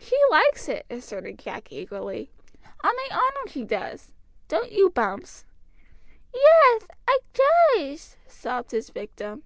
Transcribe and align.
"She 0.00 0.16
likes 0.28 0.68
it," 0.68 0.86
asserted 0.90 1.38
Jack 1.38 1.70
eagerly. 1.70 2.32
"On 2.82 2.92
my 2.96 3.08
honour 3.12 3.46
she 3.46 3.62
does 3.62 4.10
don't 4.48 4.72
you, 4.72 4.90
Bumps?" 4.90 5.44
"Yeth, 6.34 6.88
I 7.06 7.20
does!" 7.78 8.16
sobbed 8.26 8.72
his 8.72 8.90
victim. 8.90 9.44